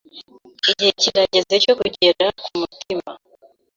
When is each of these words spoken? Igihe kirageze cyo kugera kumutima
Igihe 0.69 0.91
kirageze 1.01 1.53
cyo 1.63 1.73
kugera 1.79 2.25
kumutima 2.39 3.09